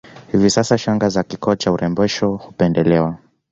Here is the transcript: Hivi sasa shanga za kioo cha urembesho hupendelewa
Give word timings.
Hivi 0.31 0.49
sasa 0.49 0.77
shanga 0.77 1.09
za 1.09 1.23
kioo 1.23 1.55
cha 1.55 1.71
urembesho 1.71 2.31
hupendelewa 2.35 3.17